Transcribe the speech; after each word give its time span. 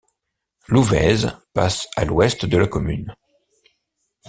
L'Ouvèze 0.67 1.31
passe 1.53 1.87
à 1.95 2.05
l'ouest 2.05 2.47
de 2.47 2.57
la 2.57 2.65
commune. 2.65 3.13